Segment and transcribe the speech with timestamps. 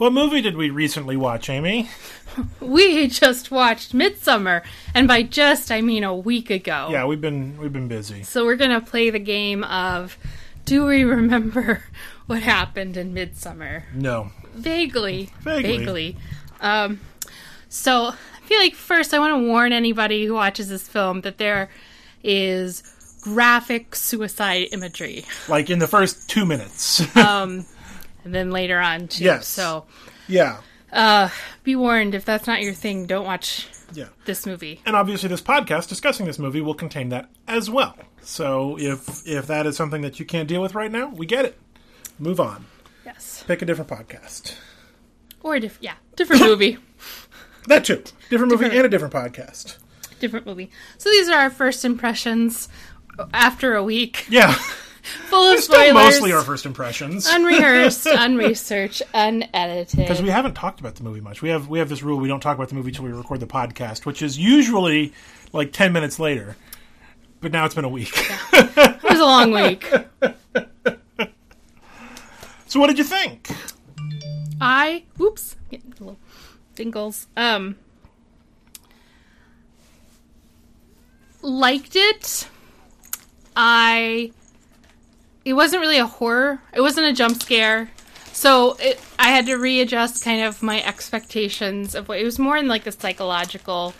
[0.00, 1.90] What movie did we recently watch, Amy?
[2.60, 4.62] We just watched Midsommar,
[4.94, 6.88] and by just I mean a week ago.
[6.90, 8.22] Yeah, we've been we've been busy.
[8.22, 10.16] So we're gonna play the game of
[10.64, 11.82] Do we remember
[12.28, 13.82] what happened in Midsommar?
[13.92, 14.30] No.
[14.54, 15.30] Vaguely.
[15.40, 15.78] Vaguely.
[15.78, 16.16] Vaguely.
[16.60, 17.00] Um,
[17.68, 21.36] so I feel like first I want to warn anybody who watches this film that
[21.36, 21.68] there
[22.22, 22.84] is
[23.22, 25.24] graphic suicide imagery.
[25.48, 27.02] Like in the first two minutes.
[27.16, 27.66] Um,
[28.24, 29.24] and then later on too.
[29.24, 29.46] Yes.
[29.46, 29.86] So
[30.28, 30.58] yeah.
[30.92, 31.28] uh,
[31.64, 34.08] be warned if that's not your thing, don't watch Yeah.
[34.24, 34.80] this movie.
[34.86, 37.96] And obviously this podcast discussing this movie will contain that as well.
[38.22, 41.44] So if if that is something that you can't deal with right now, we get
[41.44, 41.58] it.
[42.18, 42.66] Move on.
[43.06, 43.44] Yes.
[43.46, 44.54] Pick a different podcast.
[45.42, 46.78] Or a different, yeah, different movie.
[47.66, 48.02] That too.
[48.30, 49.76] Different movie Different- and a different podcast.
[50.18, 50.70] different movie.
[50.96, 52.70] So these are our first impressions
[53.34, 54.54] after a week Yeah.
[55.28, 55.94] full of Still spoilers.
[55.94, 57.26] mostly our first impressions.
[57.28, 59.96] unrehearsed, unresearched, unedited.
[59.98, 61.42] Because we haven't talked about the movie much.
[61.42, 63.40] We have we have this rule we don't talk about the movie till we record
[63.40, 65.12] the podcast, which is usually
[65.52, 66.56] like ten minutes later.
[67.40, 68.12] But now it's been a week.
[68.52, 69.90] It was a long week.
[72.66, 73.48] so what did you think?
[74.60, 76.18] I oops, getting little
[76.74, 77.26] dingles.
[77.36, 77.76] Um,
[81.42, 82.48] liked it.
[83.56, 84.32] I.
[85.44, 86.60] It wasn't really a horror.
[86.72, 87.90] It wasn't a jump scare.
[88.32, 92.56] So it, I had to readjust kind of my expectations of what it was more
[92.56, 93.94] in like the psychological.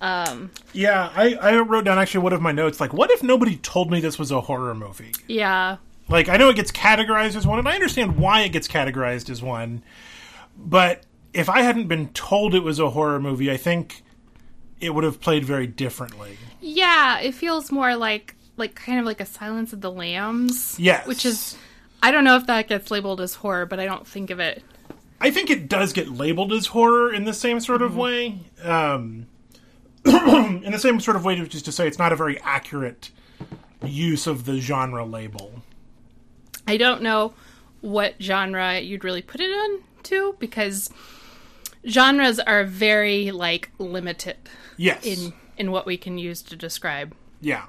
[0.00, 3.56] Um, Yeah, I, I wrote down actually one of my notes like, what if nobody
[3.56, 5.12] told me this was a horror movie?
[5.28, 5.76] yeah,
[6.08, 9.28] Like, I know it gets categorized as one, and I understand why it gets categorized
[9.28, 9.82] as one,
[10.56, 14.02] but if I hadn't been told it was a horror movie, I think
[14.80, 16.38] it would have played very differently.
[16.60, 17.20] yeah.
[17.20, 20.76] It feels more like like kind of like a Silence of the Lambs.
[20.78, 21.06] Yes.
[21.06, 21.56] which is
[22.02, 24.62] I don't know if that gets labeled as horror, but I don't think of it.
[25.20, 28.38] I think it does get labeled as horror in the same sort of way.
[28.62, 29.26] Um,
[30.06, 33.10] in the same sort of way, which is to say, it's not a very accurate
[33.84, 35.62] use of the genre label.
[36.66, 37.34] I don't know
[37.82, 40.88] what genre you'd really put it in to because
[41.86, 44.36] genres are very like limited
[44.76, 45.04] Yes.
[45.04, 47.14] in in what we can use to describe.
[47.42, 47.64] Yeah.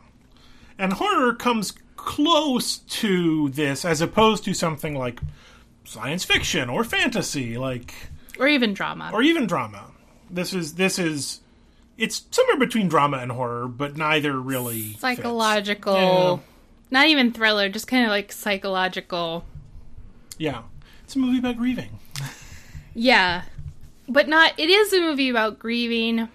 [0.81, 5.19] And horror comes close to this as opposed to something like
[5.83, 7.93] science fiction or fantasy, like
[8.39, 9.11] Or even drama.
[9.13, 9.91] or even drama.
[10.27, 11.41] This is this is
[11.99, 15.93] it's somewhere between drama and horror, but neither really psychological.
[15.93, 16.37] Yeah.
[16.89, 19.45] Not even thriller, just kind of like psychological.
[20.39, 20.63] Yeah.
[21.03, 21.99] It's a movie about grieving.
[22.95, 23.43] Yeah.
[24.09, 26.27] But not it is a movie about grieving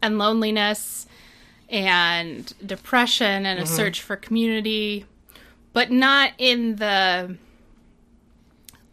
[0.00, 1.06] and loneliness
[1.72, 3.74] and depression and a Mm-hmm.
[3.74, 5.06] search for community,
[5.72, 7.36] but not in the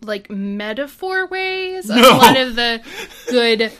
[0.01, 1.89] like metaphor ways.
[1.89, 1.97] No.
[1.97, 2.81] A lot of the
[3.29, 3.71] good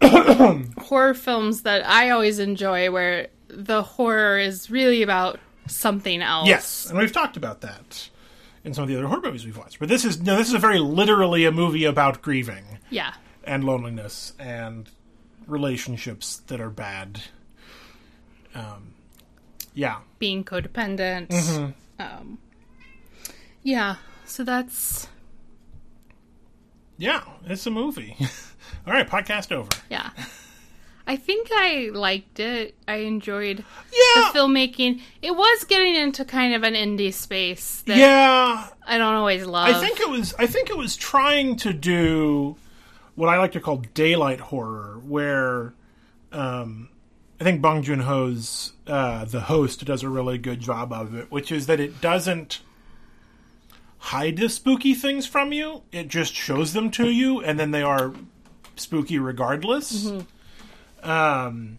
[0.78, 5.38] horror films that I always enjoy where the horror is really about
[5.68, 6.48] something else.
[6.48, 8.08] Yes, and we've talked about that
[8.64, 9.78] in some of the other horror movies we've watched.
[9.78, 13.12] But this is no, this is a very literally a movie about grieving Yeah.
[13.44, 14.88] and loneliness and
[15.46, 17.22] relationships that are bad.
[18.56, 18.94] Um,
[19.74, 21.28] yeah, being codependent.
[21.28, 21.70] Mm-hmm.
[22.02, 22.38] Um,
[23.62, 25.08] yeah, so that's
[26.98, 28.16] yeah, it's a movie.
[28.86, 29.68] All right, podcast over.
[29.90, 30.10] yeah.
[31.08, 32.74] I think I liked it.
[32.88, 33.58] I enjoyed
[33.92, 35.00] Yeah, the filmmaking.
[35.22, 38.66] It was getting into kind of an indie space that yeah.
[38.84, 39.68] I don't always love.
[39.68, 40.34] I think it was.
[40.36, 42.56] I think it was trying to do
[43.14, 45.74] what I like to call daylight horror, where
[46.32, 46.88] um,
[47.40, 51.30] I think Bong Joon Ho's uh, the host does a really good job of it,
[51.30, 52.60] which is that it doesn't
[53.98, 57.82] hide the spooky things from you; it just shows them to you, and then they
[57.82, 58.14] are
[58.76, 60.10] spooky regardless.
[61.02, 61.78] Um,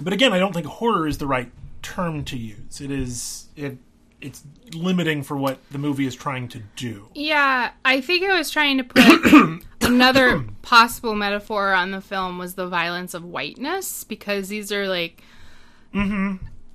[0.00, 1.50] but again, I don't think horror is the right
[1.82, 2.80] term to use.
[2.80, 3.78] It is it.
[4.18, 7.10] It's limiting for what the movie is trying to do.
[7.14, 12.54] Yeah, I think I was trying to put another possible metaphor on the film was
[12.54, 15.22] the violence of whiteness because these are like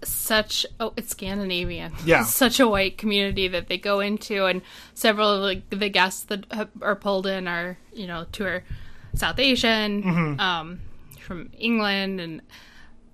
[0.03, 1.94] such oh it's Scandinavian.
[2.06, 2.24] Yeah.
[2.25, 4.62] such a white community that they go into, and
[4.94, 6.45] several of like the guests that
[6.81, 8.63] are pulled in are you know to are
[9.15, 10.80] South Asian, um,
[11.19, 12.41] from England, and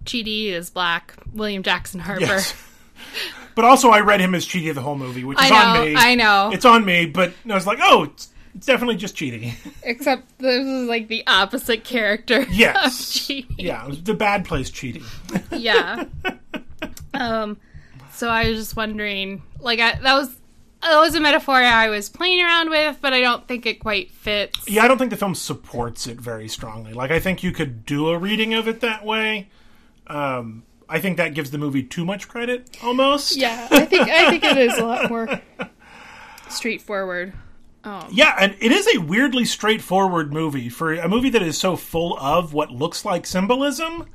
[0.05, 1.15] Chidi is black.
[1.33, 2.21] William Jackson Harper.
[2.21, 2.53] Yes.
[3.55, 5.95] But also, I read him as Cheaty the whole movie, which is I on me.
[5.97, 6.51] I know.
[6.53, 8.07] It's on me, but I was like, oh,
[8.57, 9.53] it's, definitely just cheating.
[9.83, 12.43] Except this is like the opposite character.
[12.49, 12.85] Yes.
[12.85, 13.45] of Chidi.
[13.57, 15.03] yeah, it was the bad place cheating.
[15.51, 16.05] yeah.
[17.13, 17.57] Um,
[18.11, 20.35] so I was just wondering, like, I, that was
[20.83, 24.11] it was a metaphor I was playing around with, but I don't think it quite
[24.11, 24.69] fits.
[24.69, 26.93] Yeah, I don't think the film supports it very strongly.
[26.93, 29.49] Like, I think you could do a reading of it that way.
[30.05, 33.35] Um, I think that gives the movie too much credit, almost.
[33.35, 35.41] Yeah, I think I think it is a lot more
[36.49, 37.33] straightforward.
[37.83, 41.75] Um, Yeah, and it is a weirdly straightforward movie for a movie that is so
[41.75, 44.07] full of what looks like symbolism.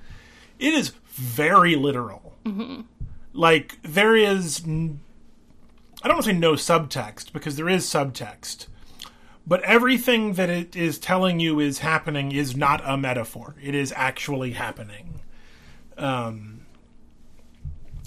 [0.58, 2.34] It is very literal.
[3.32, 5.00] Like there is, I don't
[6.04, 8.66] want to say no subtext because there is subtext,
[9.46, 13.56] but everything that it is telling you is happening is not a metaphor.
[13.62, 15.20] It is actually happening.
[15.96, 16.66] Um,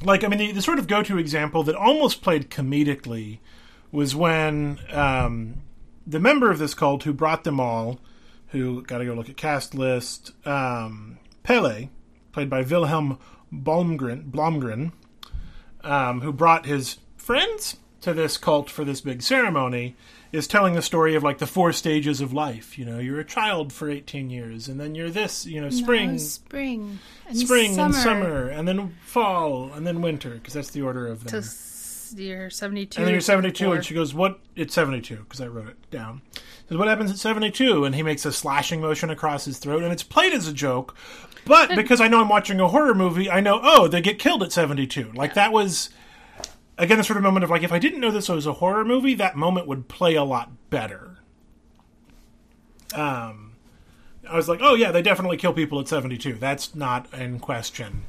[0.04, 3.40] like I mean, the, the sort of go-to example that almost played comedically
[3.96, 5.62] was when um,
[6.06, 8.00] the member of this cult who brought them all,
[8.50, 11.90] who got to go look at cast list, um, Pelle,
[12.32, 13.18] played by Vilhelm
[13.52, 14.92] Blomgren, Blomgren
[15.86, 19.96] um, who brought his friends to this cult for this big ceremony,
[20.32, 22.78] is telling the story of like the four stages of life.
[22.78, 26.20] You know, you're a child for 18 years, and then you're this, you know, spring,
[26.20, 27.86] spring, and spring summer.
[27.86, 31.42] and summer, and then fall, and then winter, because that's the order of them.
[31.42, 31.48] To
[32.14, 33.00] s- you're seventy two.
[33.00, 34.40] And then you're 72, and she goes, "What?
[34.56, 36.22] It's 72," because I wrote it down.
[36.70, 39.92] Says, "What happens at 72?" And he makes a slashing motion across his throat, and
[39.92, 40.96] it's played as a joke.
[41.46, 44.44] But because I know I'm watching a horror movie, I know, oh, they get killed
[44.44, 45.12] at 72.
[45.14, 45.90] Like that was
[46.78, 48.84] again the sort of moment of like, if I didn't know this was a horror
[48.86, 51.18] movie, that moment would play a lot better.
[52.94, 53.54] Um,
[54.30, 56.34] I was like, oh yeah, they definitely kill people at 72.
[56.34, 58.04] That's not in question.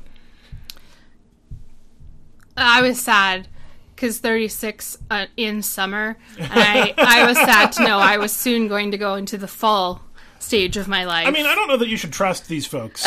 [2.56, 3.48] I was sad
[3.96, 8.68] because 36 uh, in summer, and I, I was sad to know I was soon
[8.68, 10.02] going to go into the fall
[10.38, 11.26] stage of my life.
[11.26, 13.04] I mean, I don't know that you should trust these folks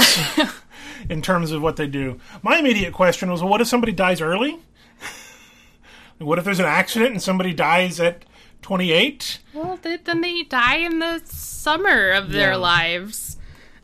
[1.09, 2.19] in terms of what they do.
[2.41, 4.59] My immediate question was, well, what if somebody dies early?
[6.17, 8.25] what if there's an accident and somebody dies at
[8.63, 9.39] 28?
[9.53, 12.57] well, they, then they die in the summer of their Yeah.
[12.57, 13.37] lives.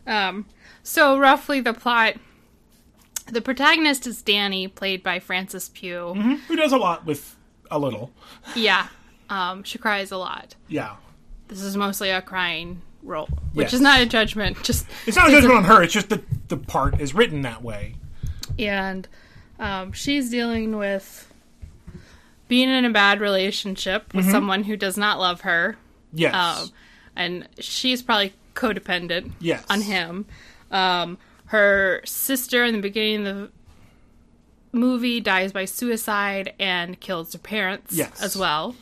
[0.08, 0.46] Um,
[0.84, 2.16] so roughly the plot.
[3.28, 6.14] The protagonist is Danny, played by Frances Pugh.
[6.48, 7.36] Who does a lot with
[7.72, 8.12] a little?
[8.56, 8.88] Yeah,
[9.30, 10.56] um, she cries a lot.
[10.68, 10.96] Yeah.
[11.48, 13.74] This is mostly a crying role, which Yes.
[13.74, 14.64] is not a judgment.
[14.64, 17.64] Just It's not a judgment on her, it's just that the part is written that
[17.64, 17.96] way.
[18.60, 19.08] and
[19.60, 21.32] um, she's dealing with
[22.48, 25.78] being in a bad relationship with someone who does not love her,
[26.14, 26.34] Yes.
[26.36, 26.70] um,
[27.16, 29.64] and she's probably codependent Yes.
[29.70, 30.26] on him.
[30.72, 31.18] Um,
[31.48, 33.52] her sister in the beginning of the
[34.72, 38.22] movie dies by suicide and kills her parents Yes.
[38.22, 38.76] as well.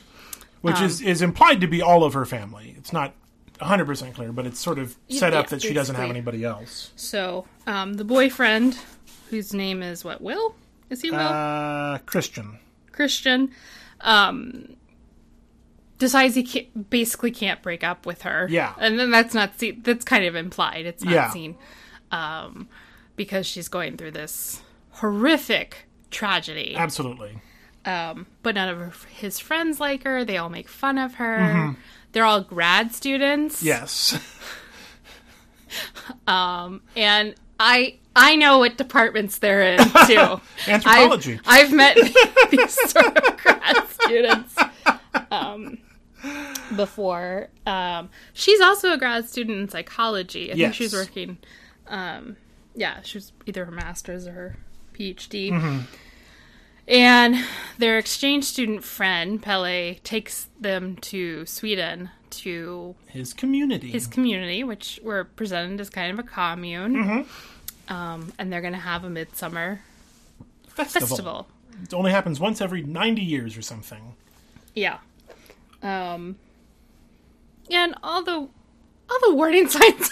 [0.61, 2.73] Which is, is implied to be all of her family.
[2.77, 3.13] It's not
[3.59, 6.91] 100% clear, but it's sort of set up that she doesn't have anybody else.
[6.95, 8.77] So um, the boyfriend,
[9.29, 10.55] whose name is what Will,
[10.89, 11.19] is he Will?
[11.19, 12.59] Uh, Christian.
[12.93, 13.51] Christian,
[14.01, 14.75] um,
[15.99, 18.47] decides he can't, basically can't break up with her.
[18.49, 18.73] Yeah.
[18.79, 19.81] and then that's not seen.
[19.83, 20.85] That's kind of implied.
[20.85, 21.29] It's not Yeah.
[21.31, 21.55] seen
[22.13, 22.69] um,
[23.17, 24.61] because she's going through this
[24.91, 26.75] horrific tragedy.
[26.77, 27.37] Absolutely.
[27.85, 30.23] Um, but none of her, his friends like her.
[30.23, 31.37] They all make fun of her.
[31.39, 31.71] Mm-hmm.
[32.13, 33.63] They're all grad students.
[33.63, 34.17] Yes.
[36.27, 40.39] um, and I I know what departments they're in too.
[40.67, 41.39] Anthropology.
[41.45, 41.95] I've, I've met
[42.51, 44.55] these sort of grad students
[45.31, 45.79] um,
[46.75, 47.49] before.
[47.65, 50.51] Um, she's also a grad student in psychology.
[50.51, 50.65] I Yes.
[50.65, 51.37] think she's working.
[51.87, 52.37] Um,
[52.75, 54.55] yeah, she's either her master's or her
[54.93, 55.51] PhD.
[55.51, 55.79] Mm-hmm.
[56.87, 57.45] And
[57.77, 63.91] their exchange student friend Pelle takes them to Sweden to His community.
[63.91, 66.95] his community, which were presented as kind of a commune.
[66.95, 67.93] Mm-hmm.
[67.93, 69.81] Um, and they're going to have a midsummer
[70.67, 71.07] festival.
[71.07, 71.47] festival.
[71.83, 74.15] It only happens once every 90 years or something.
[74.73, 74.97] Yeah.
[75.81, 76.37] Um,
[77.69, 80.11] and all the all the warning signs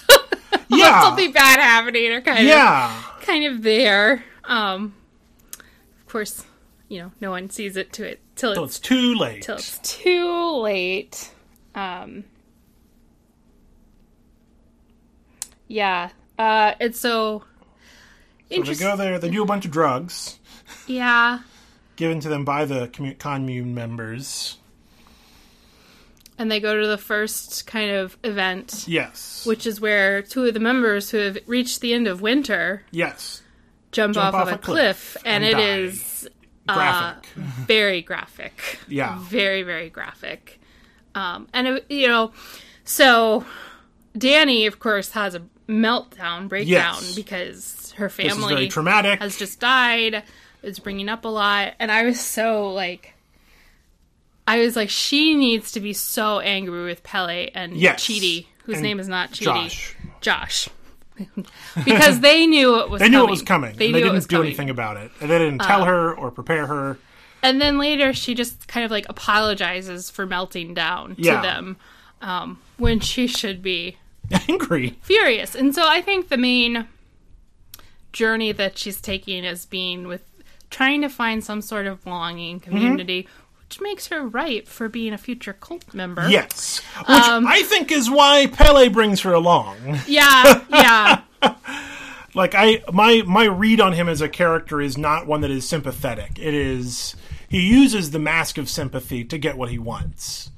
[0.77, 1.01] Yeah.
[1.01, 2.97] something bad happening are kind Yeah.
[3.17, 4.23] of kind of there.
[4.45, 4.93] Um,
[5.57, 6.45] of course,
[6.89, 9.43] you know, no one sees it to it till Till it's it's too late.
[9.43, 11.31] till it's too late.
[11.75, 12.23] Um,
[15.67, 16.09] yeah.
[16.37, 17.43] Uh, it's so
[18.51, 20.39] So they go there, they do a bunch of drugs
[20.87, 21.39] Yeah.
[21.95, 24.57] given to them by the commu- commune members.
[26.41, 29.45] And they go to the first kind of event, Yes.
[29.45, 33.43] which is where two of the members who have reached the end of winter yes.
[33.91, 35.77] jump, Jump off, of a cliff, and, and it die.
[35.77, 36.27] is
[36.67, 37.27] Graphic.
[37.67, 38.79] very graphic.
[38.87, 39.19] Yeah.
[39.21, 40.59] Very, very graphic.
[41.13, 42.31] Um, and, it, you know,
[42.85, 43.45] so
[44.17, 47.15] Danny, of course, has a meltdown, breakdown, Yes.
[47.15, 49.19] because her family traumatic.
[49.19, 50.23] has just died.
[50.63, 51.73] It's bringing up a lot.
[51.79, 53.13] And I was so, like,
[54.47, 58.03] I was like, she needs to be so angry with Pelle and Yes.
[58.03, 59.43] Chidi, whose And name is not Chidi.
[59.69, 59.95] Josh.
[60.21, 60.69] Josh.
[61.85, 63.19] because they knew it was They coming.
[63.19, 63.75] knew it was coming.
[63.75, 64.47] They and they didn't do coming.
[64.47, 65.11] Anything about it.
[65.21, 66.97] And they didn't tell her or prepare her.
[67.43, 71.35] And then later she just kind of like apologizes for melting down Yeah.
[71.37, 71.77] to them
[72.21, 73.97] um, when she should be
[74.49, 74.97] Angry.
[75.01, 75.53] furious.
[75.55, 76.87] And so I think the main
[78.13, 80.23] journey that she's taking is being with
[80.69, 82.77] trying to find some sort of belonging Mm-hmm.
[83.71, 86.27] Which makes her ripe for being a future cult member.
[86.29, 86.79] Yes.
[87.07, 89.77] Which Um, I think is why Pelle brings her along.
[90.07, 91.21] Yeah, yeah.
[92.35, 95.65] like I my my read on him as a character is not one that is
[95.65, 96.37] sympathetic.
[96.37, 97.15] It is
[97.47, 100.51] he uses the mask of sympathy to get what he wants.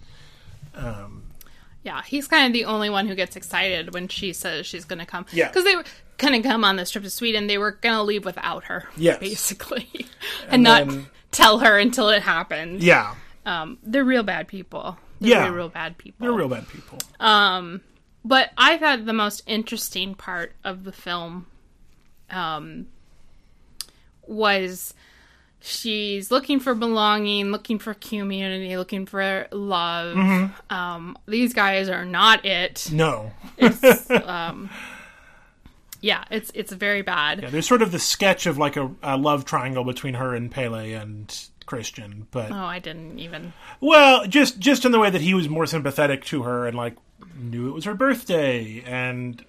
[1.84, 5.00] Yeah, he's kind of the only one who gets excited when she says she's going
[5.00, 5.25] to come.
[5.34, 5.50] Yeah.
[5.50, 5.84] Because they were
[6.17, 7.48] going to come on this trip to Sweden.
[7.48, 8.88] They were going to leave without her.
[8.98, 9.20] Yes.
[9.20, 9.88] Basically.
[10.50, 12.82] And, not then- tell her until it happened.
[12.82, 13.16] Yeah.
[13.46, 14.98] Um, they're real bad people.
[15.20, 15.44] They're Yeah.
[15.46, 16.25] real, real bad people.
[16.25, 17.00] They're real bad people.
[17.20, 17.82] Um,
[18.25, 21.48] But I thought the most interesting part of the film
[22.30, 22.88] um,
[24.25, 24.94] was
[25.60, 30.16] she's looking for belonging, looking for community, looking for love.
[30.16, 30.74] Mm-hmm.
[30.74, 32.90] Um, these guys are not it.
[32.92, 33.32] No.
[36.04, 37.42] Yeah, it's it's very bad.
[37.44, 40.52] Yeah, there's sort of the sketch of like a, a love triangle between her and
[40.52, 41.34] Pelle and
[41.66, 43.54] Christian, but Oh, I didn't even.
[43.80, 46.96] well, just just in the way that he was more sympathetic to her and like
[47.40, 49.44] knew it was her birthday and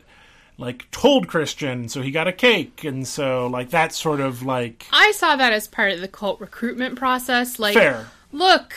[0.57, 4.87] like told Christian, so he got a cake, and so like that sort of like
[4.93, 7.59] I saw that as part of the cult recruitment process.
[7.59, 8.07] Like, fair.
[8.31, 8.73] look,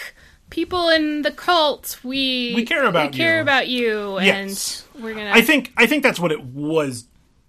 [0.50, 3.42] people in the cult, we We care about we care you.
[3.44, 4.84] about you, Yes.
[4.96, 5.30] and we're gonna.
[5.32, 7.06] I think I think that's what it was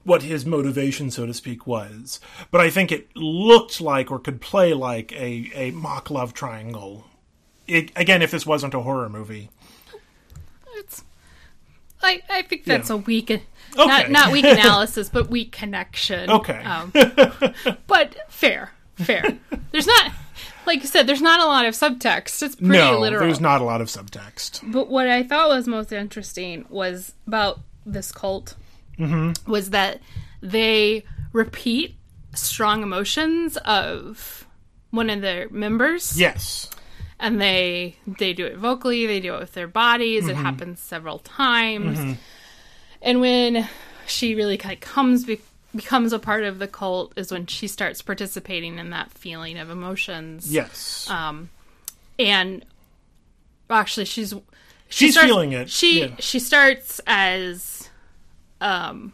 [0.08, 2.18] what his motivation so to speak was.
[2.50, 7.04] But I think it looked like or could play like a, a mock love triangle.
[7.66, 9.50] It, again, if this wasn't a horror movie.
[10.76, 11.04] it's.
[12.02, 12.94] I, I think that's Yeah.
[12.96, 13.42] a weak, Okay.
[13.76, 16.30] not not weak analysis, but weak connection.
[16.30, 16.62] Okay.
[16.62, 16.92] Um,
[17.86, 19.36] but fair, fair.
[19.72, 20.12] There's not,
[20.64, 22.42] like you said, there's not a lot of subtext.
[22.42, 23.20] It's pretty no, literal.
[23.26, 24.60] there's not a lot of subtext.
[24.72, 28.54] But what I thought was most interesting was about this cult
[28.98, 29.50] Mm-hmm.
[29.50, 30.00] was that
[30.42, 31.96] they repeat
[32.34, 34.46] strong emotions of
[34.90, 36.68] one of their members Yes.
[37.20, 40.30] and they they do it vocally they do it with their bodies Mm-hmm.
[40.30, 42.16] it happens several times
[43.02, 43.68] and when
[44.06, 45.40] she really kind of comes be-
[45.76, 49.68] becomes a part of the cult is when she starts participating in that feeling of
[49.70, 51.08] emotions Yes.
[51.10, 51.50] um,
[52.18, 52.64] and
[53.70, 54.30] actually she's
[54.90, 56.14] she She's starts- feeling it, She yeah.
[56.18, 57.77] she starts as
[58.60, 59.12] um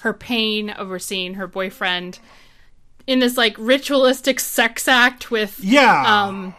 [0.00, 2.18] her pain over seeing her boyfriend
[3.06, 6.24] in this like ritualistic sex act with yeah.
[6.26, 6.54] um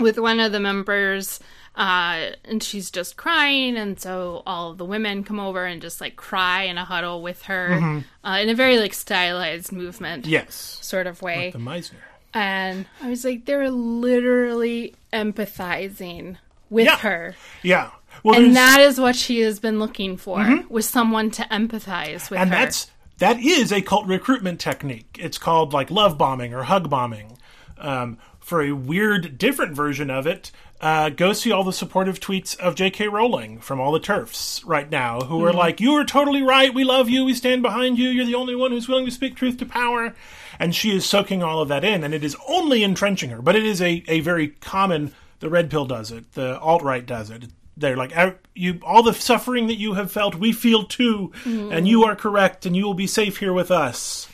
[0.00, 1.40] with one of the members
[1.76, 6.00] uh and she's just crying and so all of the women come over and just
[6.00, 8.26] like cry in a huddle with her Mm-hmm.
[8.28, 10.78] uh, in a very like stylized movement yes.
[10.80, 11.94] sort of way The Meisner.
[12.32, 16.36] and I was like, they're literally empathizing
[16.70, 16.96] with Yeah.
[16.98, 17.90] her, Yeah.
[18.22, 22.40] Well, and that is what she has been looking for, was someone to empathize with
[22.40, 22.56] and her.
[22.56, 25.18] that's that is a cult recruitment technique.
[25.20, 27.38] It's called like love bombing or hug bombing.
[27.78, 32.58] Um, for a weird, different version of it, uh, go see all the supportive tweets
[32.58, 33.08] of J.K.
[33.08, 36.74] Rowling from all the TERFs right now, who are like, "You are totally right.
[36.74, 37.24] We love you.
[37.24, 38.10] We stand behind you.
[38.10, 40.14] You're the only one who's willing to speak truth to power."
[40.58, 43.40] And she is soaking all of that in, and it is only entrenching her.
[43.40, 45.14] But it is a, a very common.
[45.40, 46.32] The red pill does it.
[46.32, 47.44] The alt right does it.
[47.76, 51.88] They're like, "Uh, you, all the suffering that you have felt, we feel too, and
[51.88, 54.28] you are correct, and you will be safe here with us.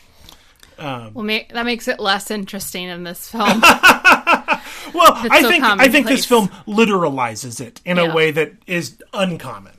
[0.77, 3.61] well, ma- that makes it less interesting in this film.
[4.93, 8.11] Well, I so think I think this film literalizes it in Yeah.
[8.11, 9.77] a way that is uncommon.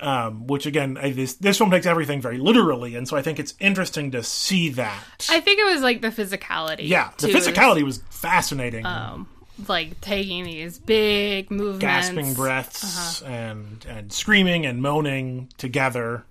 [0.00, 3.38] Um, which again, I, this this film takes everything very literally, and so I think
[3.38, 5.28] it's interesting to see that.
[5.30, 6.88] I think it was like the physicality.
[6.88, 8.84] yeah, the too, physicality was fascinating.
[8.84, 9.28] um,
[9.68, 16.24] like taking these big movements, gasping breaths and and screaming and moaning together.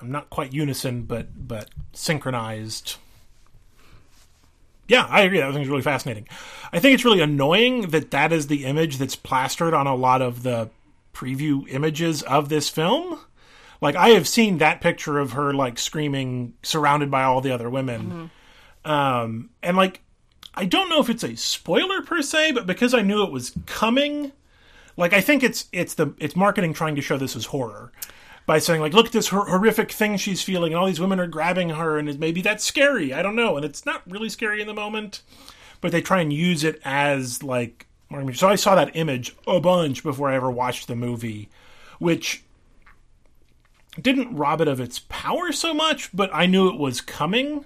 [0.00, 2.96] I'm not quite unison, but but synchronized.
[4.88, 5.40] Yeah, I agree.
[5.40, 6.26] That thing's really fascinating.
[6.72, 10.22] I think it's really annoying that that is the image that's plastered on a lot
[10.22, 10.70] of the
[11.12, 13.20] preview images of this film.
[13.80, 17.68] Like I have seen that picture of her like screaming, surrounded by all the other
[17.68, 18.30] women,
[18.84, 20.00] um, and like
[20.54, 23.52] I don't know if it's a spoiler per se, but because I knew it was
[23.66, 24.32] coming,
[24.96, 27.92] like I think it's it's the it's marketing trying to show this as horror
[28.46, 31.20] by saying like look at this hor- horrific thing she's feeling and all these women
[31.20, 33.12] are grabbing her and maybe that's scary.
[33.12, 33.56] I don't know.
[33.56, 35.22] And it's not really scary in the moment
[35.80, 37.86] but they try and use it as like
[38.34, 41.48] So I saw that image a bunch before I ever watched the movie,
[41.98, 42.42] which
[44.00, 47.64] didn't rob it of its power so much, but I knew it was coming.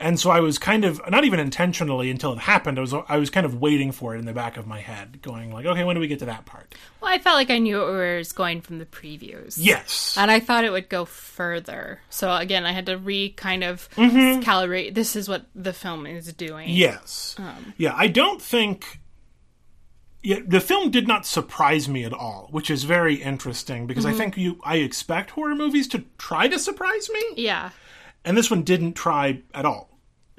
[0.00, 2.78] And so I was kind of not even intentionally until it happened.
[2.78, 5.20] I was I was kind of waiting for it in the back of my head,
[5.20, 6.74] going like, okay, when do we get to that part?
[7.00, 9.56] Well, I felt like I knew it was going from the previews.
[9.58, 12.00] Yes, And I thought it would go further.
[12.08, 14.40] So again, I had to re kind of mm-hmm.
[14.40, 14.94] calibrate.
[14.94, 16.70] This is what the film is doing.
[16.70, 17.94] yes, um, yeah.
[17.94, 19.00] I don't think.
[20.22, 24.10] Yeah, the film did not surprise me at all, which is very interesting because I
[24.10, 24.18] mm-hmm.
[24.18, 27.70] think you I expect horror movies to try to surprise me, Yeah.
[28.24, 29.89] and this one didn't try at all.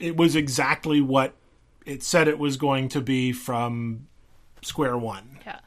[0.02, 1.34] It was exactly what
[1.86, 4.08] it said it was going to be from
[4.62, 5.40] square one.
[5.46, 5.60] Yeah.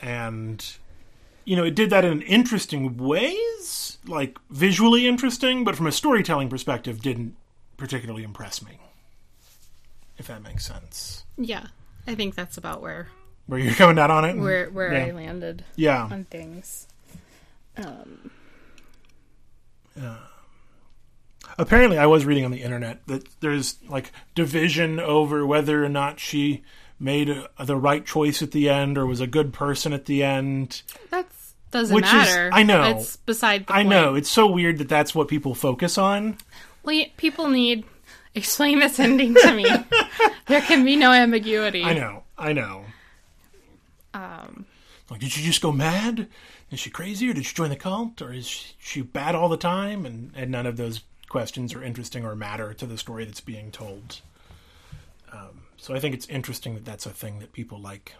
[0.00, 0.76] and
[1.44, 6.48] you know it did that in interesting ways like visually interesting but from a storytelling
[6.48, 7.34] perspective didn't
[7.76, 8.78] particularly impress me
[10.18, 11.66] if that makes sense Yeah.
[12.06, 13.08] I think that's about where
[13.46, 15.06] where you're coming down on it where where yeah.
[15.06, 16.86] I landed yeah on things.
[17.76, 18.30] Um,
[21.58, 26.18] apparently i was reading on the internet that there's like division over whether or not
[26.20, 26.62] she
[26.98, 30.22] made a, the right choice at the end or was a good person at the
[30.22, 32.50] end that's doesn't Which is- matter.
[32.52, 32.82] I know.
[32.98, 33.88] It's beside the i point.
[33.88, 36.36] know it's so weird that that's what people focus on
[36.82, 37.84] Well, people need
[38.34, 39.64] explain this ending to me.
[40.48, 41.82] there can be no ambiguity.
[41.82, 42.84] i know i know
[44.14, 44.66] Um,
[45.10, 46.28] Like, did she just go mad?
[46.70, 49.48] Is she crazy, or did she join the cult, or is she, she bad all
[49.50, 50.06] the time?
[50.06, 53.70] And and none of those questions are interesting or matter to the story that's being
[53.70, 54.20] told.
[55.32, 58.12] Um, so I think it's interesting that that's a thing that people like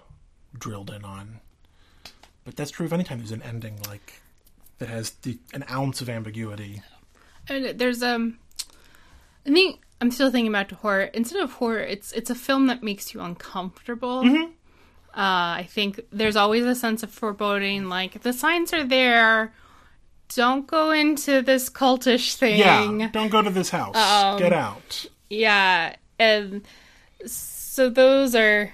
[0.59, 1.41] drilled in on.
[2.47, 4.23] But that's true of any time there's an ending like
[4.79, 6.81] that has the, an ounce of ambiguity.
[7.51, 8.39] and there's um,
[9.47, 11.03] I think I'm still thinking back to horror.
[11.03, 14.23] Instead of horror, it's it's a film that makes you uncomfortable.
[14.23, 14.45] Mm-hmm.
[15.15, 17.91] Uh, I think there's always a sense of foreboding.
[17.91, 19.53] Like the signs are there.
[20.35, 22.59] Don't go into this cultish thing.
[22.59, 23.97] Yeah, don't go to this house.
[23.97, 25.07] Um, Get out.
[25.31, 26.63] Yeah, and
[27.27, 28.73] so those are.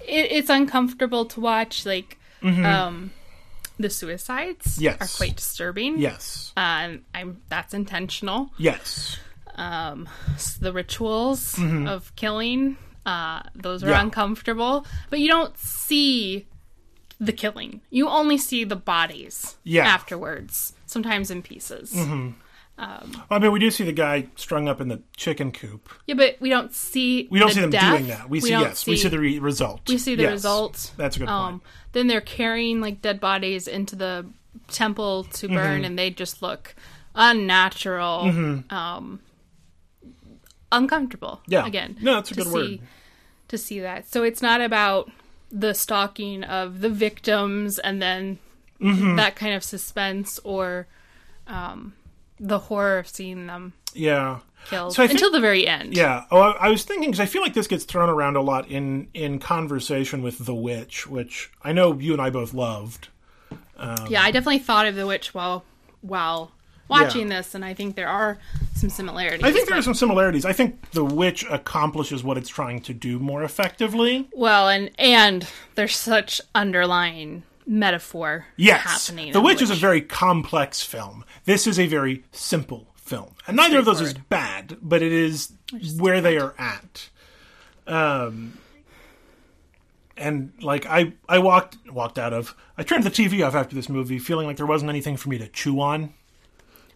[0.00, 1.86] It, it's uncomfortable to watch.
[1.86, 3.12] Like, um,
[3.78, 4.82] the suicides Mm-hmm.
[4.82, 4.96] Yes.
[5.00, 5.98] are quite disturbing.
[5.98, 6.52] Yes.
[6.56, 8.50] Um, I'm that's intentional.
[8.58, 9.18] Yes.
[9.54, 13.92] Um, s- the rituals of killing, uh, those are Mm-hmm.
[13.94, 14.00] Yeah.
[14.02, 14.86] uncomfortable.
[15.10, 16.46] But you don't see
[17.20, 17.80] the killing.
[17.90, 19.56] You only see the bodies.
[19.62, 19.82] Yeah.
[19.84, 19.94] Mm-hmm.
[19.94, 21.94] Afterwards, sometimes in pieces.
[22.78, 25.88] I mean, we do see the guy strung up in the chicken coop.
[26.06, 27.28] Yeah, but we don't see.
[27.30, 27.90] We don't the see them death.
[27.92, 28.28] doing that.
[28.28, 29.82] We see yes, we see the re- result.
[29.88, 30.32] We see the Yes.
[30.32, 30.92] result.
[30.96, 31.62] That's a good Um, point.
[31.92, 34.26] then they're carrying like dead bodies into the
[34.68, 35.54] temple to Mm-hmm.
[35.56, 36.74] burn, and they just look
[37.14, 39.20] unnatural, um,
[40.70, 41.40] uncomfortable.
[41.42, 41.52] Mm-hmm.
[41.52, 41.66] Yeah.
[41.66, 42.78] again, No, that's a good see, word.
[43.48, 45.10] To see that, so it's not about
[45.50, 48.38] the stalking of the victims and then
[48.82, 49.16] Mm-hmm.
[49.16, 50.86] that kind of suspense or
[51.46, 51.94] um,
[52.40, 54.40] the horror of seeing them Yeah.
[54.68, 55.94] killed So think- until the very end.
[55.96, 56.24] Yeah.
[56.30, 58.68] Oh, I, I was thinking because I feel like this gets thrown around a lot
[58.68, 63.08] in in conversation with The Witch, which I know you and I both loved.
[64.08, 65.64] Yeah, I definitely thought of the witch while
[66.02, 66.52] while
[66.88, 68.38] watching this, and I think there are
[68.74, 69.44] some similarities.
[69.44, 70.44] I think there are some similarities.
[70.44, 74.28] I think The Witch accomplishes what it's trying to do more effectively.
[74.32, 79.06] well, and and there's such underlying metaphor Yes.
[79.08, 79.32] happening.
[79.32, 81.24] The Witch is a very complex film.
[81.44, 83.34] This is a very simple film.
[83.46, 85.52] And neither of those is bad, but it is
[85.98, 87.08] where they are at.
[87.86, 88.58] Um
[90.16, 93.88] and like I I walked walked out of I turned the TV off after this
[93.88, 96.12] movie feeling like there wasn't anything for me to chew on.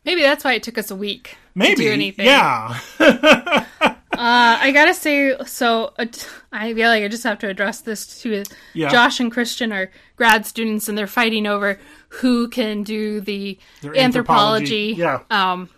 [0.05, 1.75] maybe that's why it took us a week Maybe.
[1.77, 2.27] to do anything.
[2.27, 2.79] Yeah.
[4.19, 6.07] Uh, I gotta say, so uh,
[6.53, 8.89] I feel like I just have to address this to Yeah.
[8.89, 13.97] Josh and Christian are grad students, and they're fighting over who can do the Their
[13.97, 15.53] anthropology, anthropology, yeah.
[15.53, 15.69] um,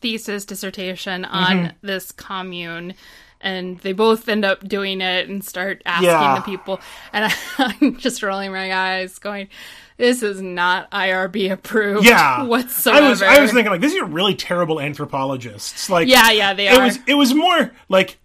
[0.00, 2.94] thesis dissertation on this commune.
[3.40, 6.34] And they both end up doing it and start asking Yeah.
[6.36, 6.80] the people.
[7.12, 9.48] And I'm just rolling my eyes, going,
[9.96, 12.42] "This is not IRB approved, Yeah.
[12.42, 15.88] whatsoever." I was I was thinking like these are really terrible anthropologists.
[15.88, 16.84] Like yeah, yeah, they it are.
[16.84, 18.18] was it was more like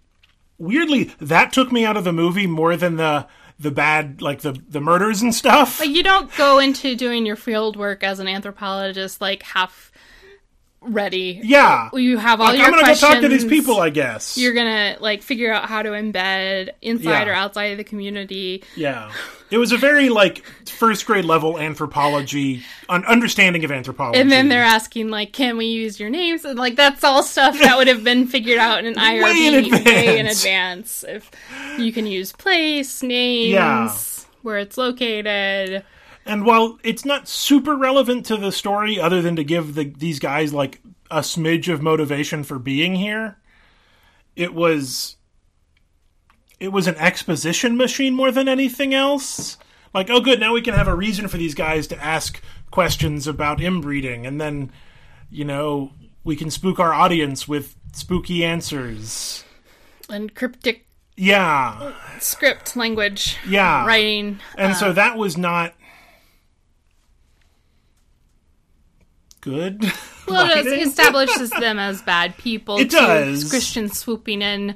[0.58, 3.26] weirdly that took me out of the movie more than the
[3.58, 5.78] the bad like the the murders and stuff.
[5.78, 9.92] Like you don't go into doing your field work as an anthropologist like half
[10.84, 11.40] ready.
[11.42, 11.88] Yeah.
[11.92, 14.36] You have all Like, your I'm gonna go talk to these people, I guess.
[14.38, 17.30] You're gonna like figure out how to embed inside Yeah.
[17.30, 18.62] or outside of the community.
[18.76, 19.10] Yeah.
[19.50, 24.18] It was a very like first grade level anthropology, un- understanding of anthropology.
[24.20, 27.58] And then they're asking like, "Can we use your names?" And like, that's all stuff
[27.60, 30.38] that would have been figured out in an IRB in way in advance.
[30.44, 31.04] advance.
[31.06, 31.30] If
[31.78, 33.94] you can use place, names, Yeah.
[34.42, 35.84] where it's located.
[36.26, 40.18] And while it's not super relevant to the story, other than to give the, these
[40.18, 43.36] guys like a smidge of motivation for being here,
[44.36, 45.16] it was
[46.60, 49.58] it was an exposition machine more than anything else.
[49.92, 53.26] Like, oh, good, now we can have a reason for these guys to ask questions
[53.26, 54.72] about inbreeding, and then
[55.30, 55.92] you know
[56.24, 59.44] we can spook our audience with spooky answers.
[60.08, 64.40] and cryptic Yeah, script language yeah, writing.
[64.56, 65.74] And so uh, that was not
[69.44, 69.84] good.
[70.26, 72.78] Well, it establishes them as bad people.
[72.80, 72.96] It too.
[72.96, 73.50] does.
[73.50, 74.74] Christian swooping in,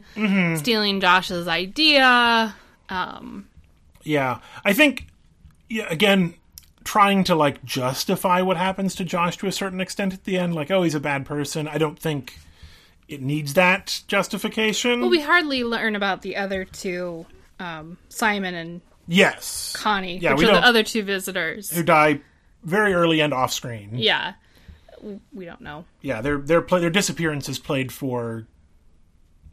[0.58, 2.54] stealing Josh's idea.
[2.90, 3.48] Um,
[4.02, 5.06] Yeah, I think
[5.70, 6.34] yeah, again
[6.84, 10.54] trying to like justify what happens to Josh to a certain extent at the end
[10.54, 11.66] like oh he's a bad person.
[11.66, 12.38] I don't think
[13.08, 15.00] it needs that justification.
[15.00, 17.24] well, we hardly learn about the other two,
[17.58, 19.72] um, Simon and yes.
[19.74, 21.70] Connie, Yeah, which we are the other two visitors.
[21.70, 22.20] Who die
[22.64, 23.92] very early and off screen.
[23.94, 24.34] Yeah,
[25.32, 25.84] we don't know.
[26.00, 28.46] Yeah, their their play, their disappearance is played for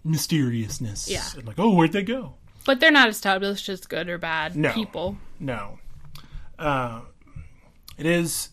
[0.04, 1.10] mysteriousness.
[1.10, 1.24] Yeah.
[1.36, 2.36] And like, oh, where'd they go?
[2.66, 4.72] But they're not established as good or bad No.
[4.74, 5.18] people.
[5.40, 5.80] No.
[6.58, 7.02] Uh,
[7.98, 8.50] it is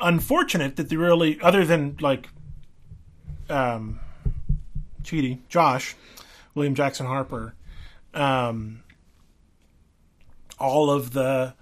[0.00, 2.28] unfortunate that the really, other than like,
[3.48, 4.00] um,
[5.02, 5.94] Cheaty, Josh,
[6.54, 7.54] William Jackson Harper,
[8.14, 8.82] um,
[10.58, 11.54] all of the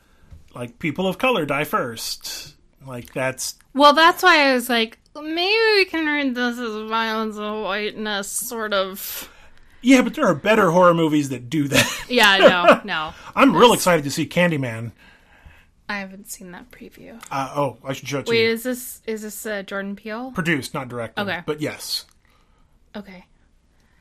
[0.54, 2.53] like people of color die first.
[2.86, 7.36] Like that's Well, that's why I was like, maybe we can read this as violence
[7.36, 9.30] of whiteness, sort of.
[9.82, 12.04] yeah, but there are better horror movies that do that.
[12.08, 13.14] Yeah, no, no.
[13.34, 14.92] I'm real excited to see Candyman.
[15.88, 17.22] I haven't seen that preview.
[17.30, 18.48] Uh, oh, I should show it to Wait, you.
[18.50, 20.32] is this is this uh, Jordan Peele?
[20.32, 21.20] Produced, not directed.
[21.22, 21.42] Okay.
[21.44, 22.06] But yes.
[22.96, 23.24] Okay.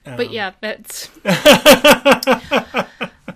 [0.05, 1.09] Um, But yeah, that's.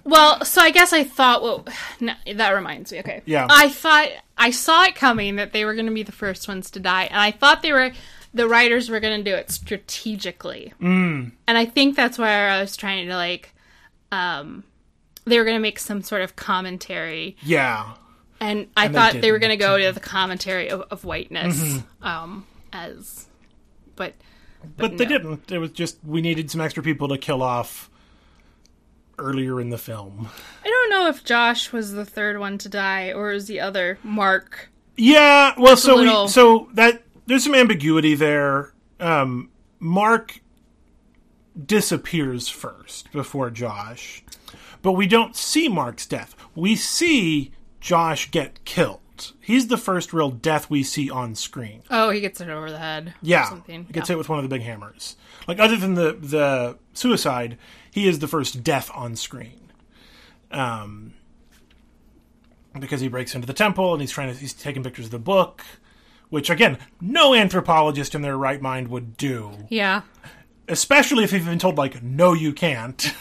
[0.08, 1.44] well, so I guess I thought.
[1.44, 1.66] Well,
[2.00, 3.00] no, that reminds me.
[3.00, 3.22] Okay.
[3.26, 3.46] Yeah.
[3.50, 6.72] I thought I saw it coming that they were going to be the first ones
[6.72, 7.92] to die, and I thought they were
[8.34, 10.74] the writers were going to do it strategically.
[10.82, 11.32] Mm.
[11.48, 13.54] And I think that's where I was trying to like,
[14.12, 14.64] um,
[15.26, 17.94] they were going to make some sort of commentary, Yeah.
[18.40, 21.58] and I And thought they, were going to go to the commentary of, of whiteness,
[21.60, 22.06] Mm-hmm.
[22.08, 23.26] um, as,
[23.96, 24.14] but.
[24.76, 25.10] But they no.
[25.18, 25.52] didn't.
[25.52, 27.90] It was just we needed some extra people to kill off
[29.18, 30.30] earlier in the film.
[30.64, 33.98] I don't know if Josh was the third one to die or was the other
[34.04, 34.70] Mark.
[34.96, 38.74] Yeah, well, so little- we so that there's some ambiguity there.
[39.00, 39.50] Um,
[39.80, 40.40] Mark
[41.66, 44.24] disappears first before Josh,
[44.82, 46.36] but we don't see Mark's death.
[46.56, 49.00] We see Josh get killed.
[49.42, 51.84] He's the first real death we see on screen.
[51.90, 53.10] Oh, he gets it over the head.
[53.10, 53.86] or Yeah, something.
[53.86, 54.14] he gets yeah.
[54.14, 55.16] hit with one of the big hammers.
[55.48, 57.58] Like other than the the suicide,
[57.92, 59.72] he is the first death on screen.
[60.52, 61.14] Um,
[62.80, 65.20] because he breaks into the temple and he's trying to he's taking pictures of the
[65.20, 65.64] book,
[66.30, 70.02] which again, no anthropologist in their right mind would do, Yeah.
[70.68, 73.14] especially if they've been told like, no, you can't.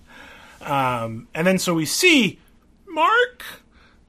[0.62, 2.40] um, and then so we see
[2.88, 3.44] Mark,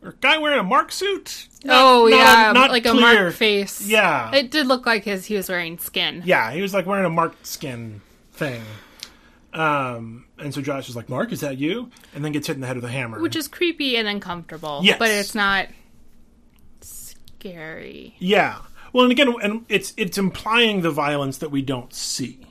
[0.04, 1.48] or guy wearing a Mark suit.
[1.64, 2.52] Not- oh, yeah.
[2.54, 2.94] not like a.
[2.94, 3.82] Mark face.
[3.86, 6.22] Yeah, It did look like his he was wearing skin.
[6.26, 8.02] Yeah, he was like wearing a Mark skin
[8.34, 8.62] thing.
[9.54, 11.90] Um, and so Josh is like, Mark, is that you?
[12.14, 13.20] And then gets hit in the head with a hammer.
[13.20, 14.82] Which is creepy and uncomfortable.
[14.84, 15.00] Yes.
[15.00, 15.68] But it's not
[16.82, 18.16] scary.
[18.20, 18.60] yeah.
[18.94, 22.48] Well, and again, and it's it's implying the violence that we don't see,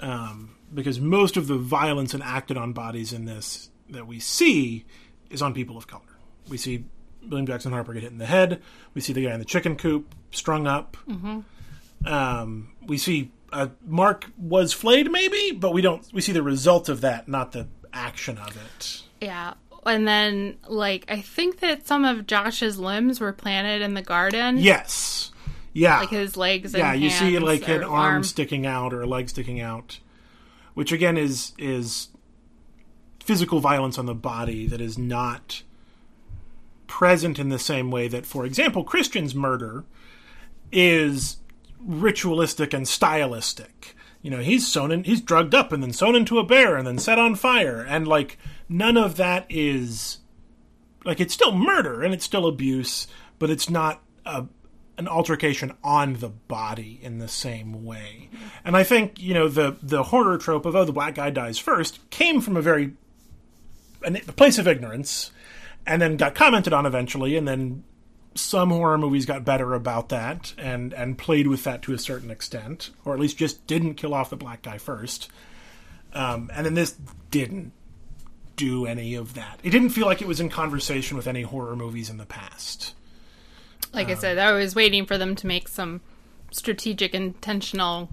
[0.00, 4.86] um, because most of the violence enacted on bodies in this that we see
[5.28, 6.02] is on people of color.
[6.48, 6.84] We see
[7.28, 8.62] William Jackson Harper get hit in the head.
[8.94, 10.96] We see the guy in the chicken coop strung up.
[12.04, 16.06] Um, we see uh, Mark was flayed, maybe, but we don't.
[16.12, 19.02] We see the result of that, not the action of it.
[19.20, 19.54] Yeah.
[19.86, 24.58] And then, like, I think that some of Josh's limbs were planted in the garden.
[24.58, 25.32] Yes.
[25.72, 26.00] Yeah.
[26.00, 29.06] Like his legs and yeah, you see like an or arm, sticking out or a
[29.06, 30.00] leg sticking out,
[30.74, 32.08] which again is is
[33.22, 35.62] physical violence on the body that is not
[36.90, 39.84] present in the same way that, for example, Christian's murder
[40.72, 41.36] is
[41.78, 43.94] ritualistic and stylistic.
[44.22, 46.86] You know, he's sewn in, he's drugged up and then sewn into a bear and
[46.86, 48.36] then set on fire, and like
[48.68, 50.18] none of that is
[51.04, 53.06] like it's still murder and it's still abuse,
[53.38, 54.44] but it's not a
[54.98, 58.28] an altercation on the body in the same way.
[58.64, 61.58] And I think you know the the horror trope of oh the black guy dies
[61.58, 62.92] first came from a very
[64.02, 65.30] a place of ignorance,
[65.90, 67.84] and then got commented on eventually, and then
[68.34, 72.30] some horror movies got better about that and and played with that to a certain
[72.30, 75.28] extent, or at least just didn't kill off the black guy first.
[76.12, 76.92] Um, and then this
[77.30, 77.72] didn't
[78.56, 79.58] do any of that.
[79.62, 82.94] It didn't feel like it was in conversation with any horror movies in the past.
[83.92, 86.00] Like I said, I was waiting for them to make some
[86.52, 88.10] strategic, intentional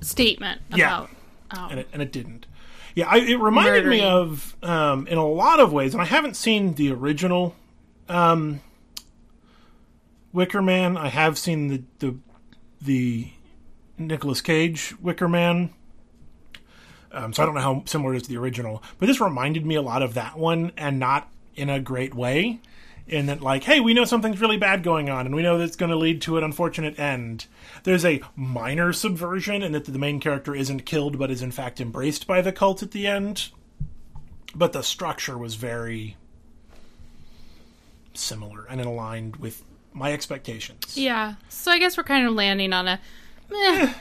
[0.00, 1.04] statement Yeah.
[1.04, 1.10] about.
[1.52, 2.46] Um, and it, and it didn't.
[2.94, 6.34] Yeah, I, it reminded me of um, in a lot of ways, and I haven't
[6.34, 7.54] seen the original
[8.08, 8.60] um,
[10.32, 10.96] Wicker Man.
[10.96, 12.16] I have seen the the
[12.80, 13.30] the
[13.98, 15.70] Nicolas Cage Wicker Man.
[17.12, 19.66] Um, so I don't know how similar it is to the original, but this reminded
[19.66, 22.60] me a lot of that one, and not in a great way.
[23.10, 25.74] In that, like, hey, we know something's really bad going on, and we know that's
[25.74, 27.46] going to lead to an unfortunate end.
[27.82, 31.80] There's a minor subversion in that the main character isn't killed, but is in fact
[31.80, 33.48] embraced by the cult at the end.
[34.54, 36.16] But the structure was very
[38.14, 40.96] similar and in aligned with my expectations.
[40.96, 41.34] Yeah.
[41.48, 43.00] So I guess we're kind of landing on a.
[43.50, 43.92] meh.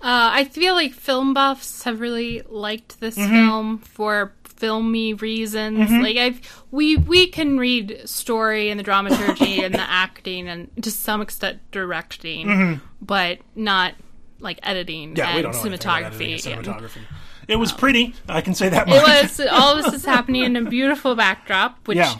[0.00, 3.32] Uh, I feel like film buffs have really liked this Mm-hmm.
[3.34, 5.90] film for filmy reasons.
[5.90, 10.90] Like I've we we can read story and the dramaturgy and the acting and to
[10.90, 13.94] some extent directing, but not
[14.40, 15.16] like editing Mm-hmm.
[15.18, 16.56] Yeah, and don't know anything about editing cinematography.
[16.58, 16.66] and
[16.98, 17.06] and-
[17.48, 18.14] It was pretty.
[18.28, 18.96] I can say that much.
[18.98, 22.14] it was all this is happening in a beautiful backdrop, which Yeah.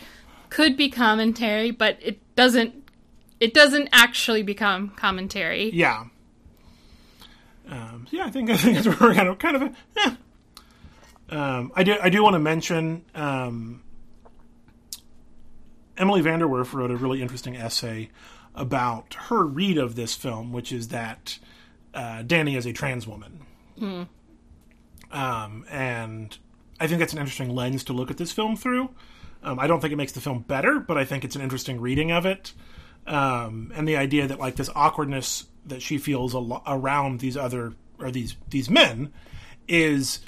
[0.48, 2.74] could be commentary, but it doesn't.
[3.40, 5.70] It doesn't actually become commentary.
[5.70, 6.06] Yeah.
[7.68, 10.14] Um, yeah, I think I think that's where we're kind of kind of a, eh.
[11.30, 13.82] Um, I do I do want to mention um,
[15.96, 18.10] Emily VanDerWerff wrote a really interesting essay
[18.54, 21.38] about her read of this film, which is that
[21.94, 23.44] uh, Danny is a trans woman,
[25.10, 26.36] um, and
[26.80, 28.90] I think that's an interesting lens to look at this film through.
[29.42, 31.80] Um, I don't think it makes the film better, but I think it's an interesting
[31.80, 32.52] reading of it.
[33.06, 37.74] Um, and the idea that like this awkwardness that she feels al- around these other
[37.98, 39.12] or these these men
[39.66, 40.20] is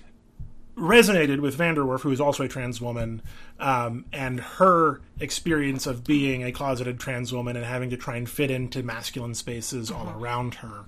[0.80, 3.22] resonated with VanDerWerff, who is also a trans woman,
[3.58, 8.28] um, and her experience of being a closeted trans woman and having to try and
[8.28, 10.86] fit into masculine spaces all around her,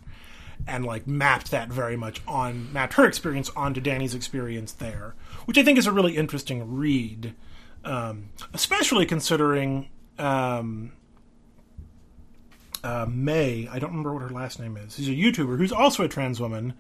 [0.67, 5.59] and like mapped that very much on mapped her experience onto Danny's experience there, which
[5.59, 7.35] I think is a really interesting read,
[7.85, 9.89] um, especially considering.
[10.19, 10.93] Um,
[12.85, 14.97] uh, May, I don't remember what her last name is.
[14.97, 16.75] She's a YouTuber who's also a trans woman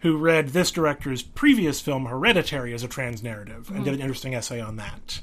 [0.00, 4.02] who read this director's previous film, Hereditary, as a trans narrative and did an mm.
[4.02, 5.20] interesting essay on that.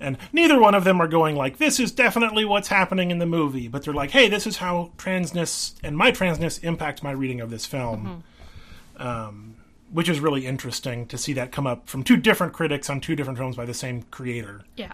[0.00, 3.26] And neither one of them are going like, this is definitely what's happening in the
[3.26, 7.40] movie, but they're like, hey, this is how transness and my transness impact my reading
[7.40, 8.22] of this film.
[8.98, 9.06] Mm-hmm.
[9.06, 9.56] Um,
[9.90, 13.16] which is really interesting to see that come up from two different critics on two
[13.16, 14.62] different films by the same creator.
[14.76, 14.92] Yeah.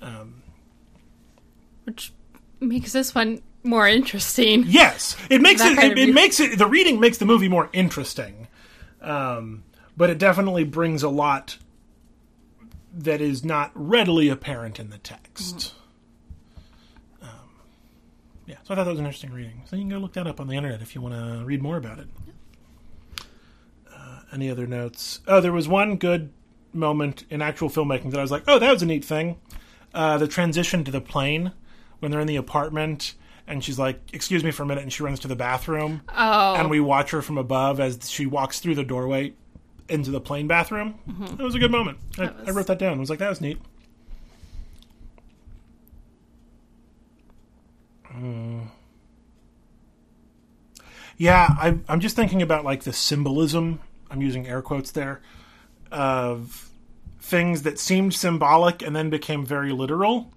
[0.00, 0.42] Um,
[1.84, 2.12] which
[2.60, 4.64] makes this one more interesting.
[4.66, 5.78] Yes, it makes it.
[5.78, 6.58] It, it makes it.
[6.58, 8.46] The reading makes the movie more interesting,
[9.00, 9.64] um,
[9.96, 11.58] but it definitely brings a lot
[12.92, 15.74] that is not readily apparent in the text.
[17.22, 17.28] Um,
[18.46, 19.62] yeah, so I thought that was an interesting reading.
[19.66, 21.62] So you can go look that up on the internet if you want to read
[21.62, 22.08] more about it.
[23.94, 25.20] Uh, any other notes?
[25.26, 26.30] Oh, there was one good
[26.72, 29.38] moment in actual filmmaking that I was like, oh, that was a neat thing.
[29.92, 31.52] Uh, the transition to the plane
[31.98, 33.14] when they're in the apartment
[33.50, 36.54] and she's like, "Excuse me for a minute," and she runs to the bathroom, Oh,
[36.54, 39.34] and we watch her from above as she walks through the doorway
[39.88, 40.94] into the plane bathroom.
[41.36, 41.98] That was a good moment.
[42.18, 42.96] I, was- I wrote that down.
[42.96, 43.58] I was like, "That was neat."
[48.06, 48.60] Hmm.
[51.16, 53.80] Yeah, I, I'm just thinking about like the symbolism.
[54.10, 55.20] I'm using air quotes there
[55.92, 56.70] of
[57.20, 60.32] things that seemed symbolic and then became very literal,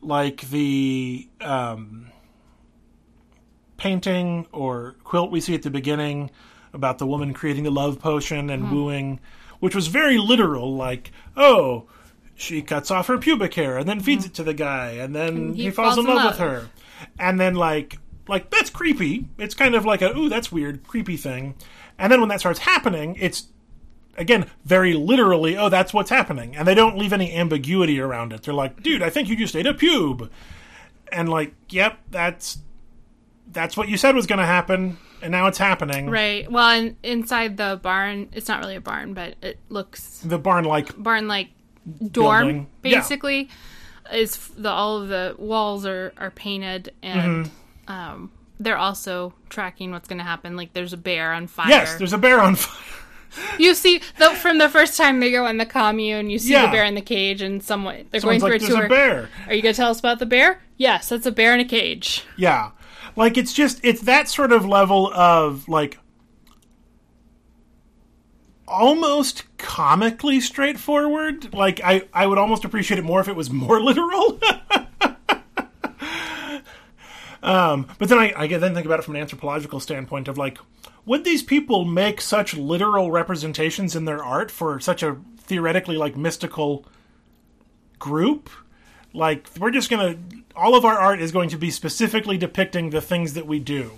[0.00, 2.10] like the um,
[3.80, 6.30] painting or quilt we see at the beginning
[6.74, 9.18] about the woman creating the love potion and wooing,
[9.58, 11.88] which was very literal, like, oh,
[12.34, 15.54] she cuts off her pubic hair and then feeds it to the guy, and then
[15.54, 16.68] he, falls, in love, with her.
[17.18, 19.26] And then, like, like that's creepy.
[19.38, 21.54] It's kind of like a, ooh, that's weird, creepy thing.
[21.98, 23.48] And then when that starts happening, it's
[24.16, 28.42] again very literally oh that's what's happening and they don't leave any ambiguity around it
[28.42, 30.28] they're like dude i think you just ate a pube
[31.12, 32.58] and like yep that's
[33.52, 36.50] that's what you said was going to happen and now it's happening right.
[36.50, 40.64] Well, in, inside the barn, it's not really a barn, but it looks the barn
[40.64, 41.48] like barn like
[42.10, 42.66] dorm Building.
[42.82, 42.98] Yeah.
[42.98, 43.48] basically.
[44.12, 47.92] Is the all of the walls are are painted and Mm-hmm.
[47.92, 50.56] um, they're also tracking what's going to happen.
[50.56, 51.68] Like there's a bear on fire.
[51.68, 52.76] Yes, there's a bear on fire.
[53.60, 56.66] You see, the, from the first time they go in the commune, you see Yeah.
[56.66, 58.88] the bear in the cage, and someone they're Someone's going like, through "There's a a
[58.88, 58.88] tour.
[58.88, 60.60] bear." Are you going to tell us about the bear?
[60.78, 62.24] Yes, that's a bear in a cage.
[62.36, 62.70] Yeah.
[63.20, 65.98] Like it's just it's that sort of level of like
[68.66, 71.52] almost comically straightforward.
[71.52, 74.40] Like I I would almost appreciate it more if it was more literal.
[77.42, 80.56] um but then I I then think about it from an anthropological standpoint of like
[81.04, 86.16] would these people make such literal representations in their art for such a theoretically like
[86.16, 86.86] mystical
[87.98, 88.48] group?
[89.12, 90.16] like we're just gonna
[90.56, 93.90] all of our art is going to be specifically depicting the things that we do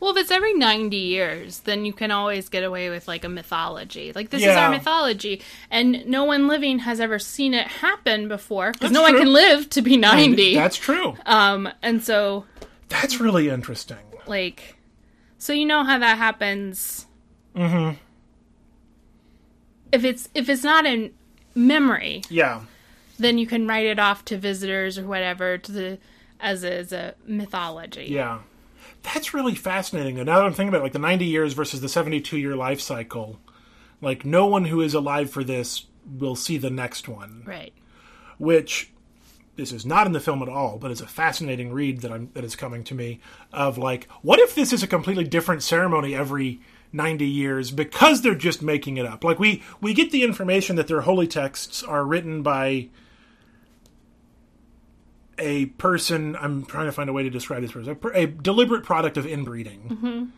[0.00, 3.28] Well, if it's every 90 years, then you can always get away with like a
[3.28, 4.12] mythology.
[4.14, 8.72] Like this is our mythology, and no one living has ever seen it happen before
[8.72, 10.54] because no one can live to be 90.
[10.54, 12.46] that's true um, and so
[12.88, 13.98] that's really interesting
[14.30, 14.76] like,
[15.38, 17.06] so you know how that happens.
[17.54, 17.96] Mm-hmm.
[19.92, 21.12] If it's if it's not in
[21.54, 22.62] memory, yeah
[23.20, 25.98] then you can write it off to visitors or whatever to the
[26.40, 28.06] as a, as a mythology.
[28.10, 28.38] yeah
[29.02, 31.80] that's really fascinating though now that i'm thinking about it, like the 90 years versus
[31.80, 33.38] the 72 year life cycle
[34.00, 35.86] like no one who is alive for this
[36.18, 37.72] will see the next one Right.
[38.38, 38.90] which
[39.56, 42.30] this is not in the film at all, but it's a fascinating read that I'm
[42.32, 43.20] that is coming to me
[43.52, 46.60] of like, what if this is a completely different ceremony every
[46.94, 49.22] 90 years because they're just making it up?
[49.22, 52.88] Like we we get the information that their holy texts are written by
[55.40, 56.36] a person.
[56.36, 57.98] I'm trying to find a way to describe this person.
[58.14, 60.32] A, a deliberate product of inbreeding,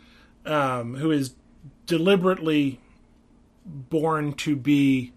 [0.46, 1.34] um, who is
[1.86, 2.80] deliberately
[3.66, 5.12] born to be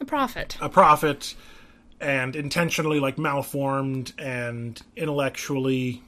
[0.00, 0.56] A prophet.
[0.60, 1.34] a prophet
[2.00, 6.02] and intentionally like malformed and intellectually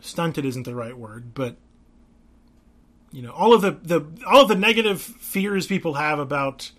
[0.00, 1.56] stunted isn't the right word but
[3.10, 6.70] you know all of the, the all of the negative fears people have about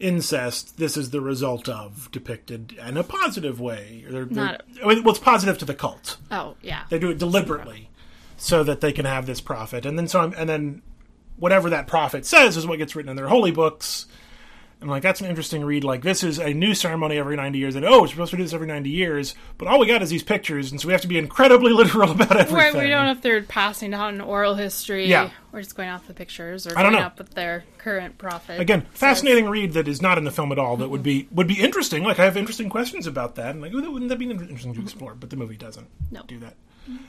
[0.00, 4.04] incest this is the result of depicted in a positive way.
[4.08, 6.18] They're- they're- well, it's positive to the cult.
[6.30, 6.84] Oh yeah.
[6.88, 7.88] they do it deliberately
[8.36, 10.82] so that they can have this prophet and then so I'm, and then
[11.36, 14.06] whatever that prophet says is what gets written in their holy books
[14.80, 17.74] and like that's an interesting read like this is a new ceremony every 90 years
[17.74, 20.10] and oh we're supposed to do this every 90 years but all we got is
[20.10, 23.06] these pictures and so we have to be incredibly literal about everything Right, we don't
[23.06, 25.30] know if they're passing down an oral history Yeah.
[25.52, 26.98] or just going off the pictures or I don't know.
[27.00, 28.60] up with their current prophet.
[28.60, 28.98] again says.
[28.98, 31.34] fascinating read that is not in the film at all that would be mm-hmm.
[31.34, 34.18] would be interesting like i have interesting questions about that and like oh, wouldn't that
[34.18, 36.22] be interesting to explore but the movie doesn't No.
[36.26, 36.54] do that
[36.88, 37.04] mm-hmm.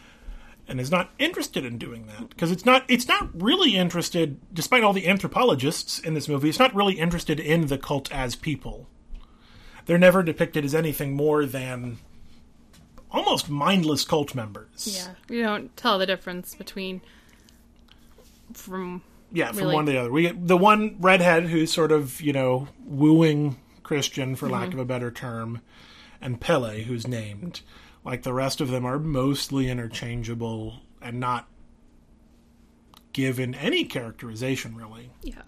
[0.70, 4.84] And is not interested in doing that because it's not it's not really interested despite
[4.84, 8.88] all the anthropologists in this movie it's not really interested in the cult as people
[9.88, 11.98] they're never depicted as anything more than
[13.10, 17.02] almost mindless cult members Yeah, we don't tell the difference between
[18.54, 19.02] from
[19.32, 19.76] Yeah, from really.
[19.76, 20.12] one to the other.
[20.12, 24.54] We the one redhead who's sort of you know wooing Christian, for mm-hmm.
[24.54, 25.62] lack of a better term,
[26.22, 27.62] and Pelle, who's named.
[28.06, 31.48] Like the rest of them are mostly interchangeable and not
[33.14, 35.10] given any characterization really.
[35.24, 35.42] yeah.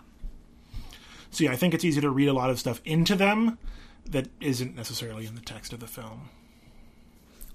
[1.33, 3.57] So yeah, I think it's easy to read a lot of stuff into them
[4.05, 6.29] that isn't necessarily in the text of the film.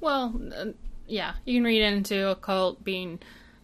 [0.00, 0.66] Well, uh,
[1.06, 3.18] yeah, you can read into a cult being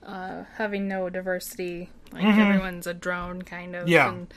[0.04, 3.82] uh, having no diversity, like everyone's a drone kind of.
[3.84, 3.92] Mm-hmm.
[3.92, 4.08] Yeah.
[4.10, 4.34] and-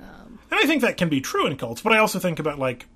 [0.00, 2.86] And I think that can be true in cults, but I also think about like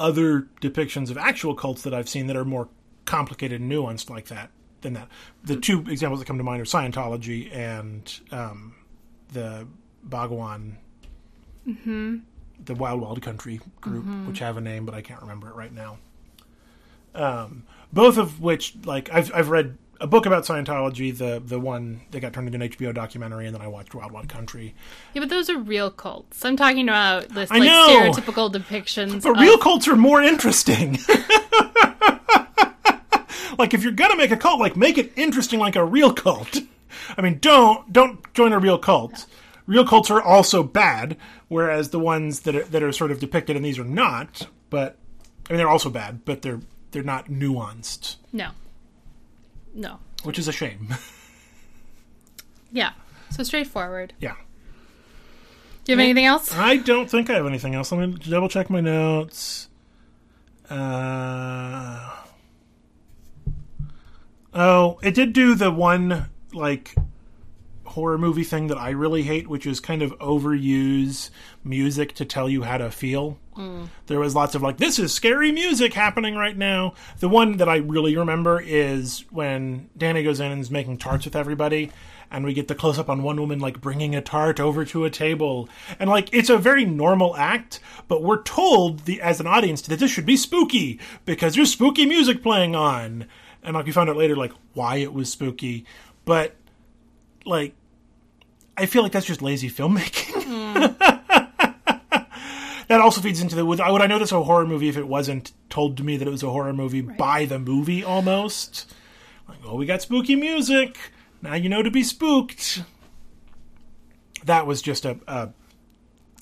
[0.00, 2.68] other depictions of actual cults that I've seen that are more
[3.04, 5.08] complicated and nuanced like that than that.
[5.44, 8.74] The two examples that come to mind are Scientology and um,
[9.32, 9.66] the
[10.02, 10.78] Bhagwan,
[12.64, 15.72] the Wild Wild Country group, which have a name, but I can't remember it right
[15.72, 15.98] now.
[17.14, 22.00] Um, both of which, like, I've I've read a book about Scientology, the the one
[22.10, 24.74] that got turned into an HBO documentary, and then I watched Wild Wild Country.
[25.14, 26.44] yeah, but those are real cults.
[26.44, 28.10] I'm talking about this I like know.
[28.12, 29.22] stereotypical depictions.
[29.22, 30.98] But of, real cults are more interesting.
[33.58, 36.58] like if you're gonna make a cult, like make it interesting like a real cult.
[37.16, 39.26] I mean, don't don't join a real cult.
[39.66, 41.16] Real cults are also bad,
[41.48, 44.48] whereas the ones that are, that are sort of depicted in these are not.
[44.70, 44.96] But
[45.48, 46.60] I mean, they're also bad, but they're
[46.92, 48.50] they're not nuanced, no,
[49.74, 50.94] no, which is a shame.
[52.72, 52.90] yeah.
[53.30, 54.12] So straightforward.
[54.18, 54.34] yeah,
[55.84, 56.52] Do you have anything else?
[56.54, 57.92] I don't think I have anything else.
[57.92, 59.68] Let me double check my notes.
[60.68, 62.10] Uh,
[64.54, 66.94] oh, it did do the one like
[67.84, 71.30] horror movie thing that I really hate, which is kind of overuse
[71.64, 73.38] music to tell you how to feel.
[74.06, 76.94] There was lots of like, this is scary music happening right now.
[77.18, 81.24] The one that I really remember is when Dani goes in and is making tarts
[81.24, 81.92] with everybody,
[82.30, 85.04] and we get the close up on one woman like bringing a tart over to
[85.04, 89.46] a table, and like it's a very normal act, but we're told the as an
[89.46, 93.26] audience that this should be spooky because there's spooky music playing on,
[93.62, 95.84] and like we found out later like why it was spooky,
[96.24, 96.54] but
[97.44, 97.74] like
[98.76, 100.42] I feel like that's just lazy filmmaking.
[100.50, 101.19] Mm.
[102.90, 104.96] That also feeds into the would I would I know this a horror movie if
[104.96, 108.92] it wasn't told to me that it was a horror movie by the movie almost.
[109.48, 110.98] Like, oh, we got spooky music.
[111.40, 112.82] Now you know to be spooked.
[114.44, 115.50] That was just a, a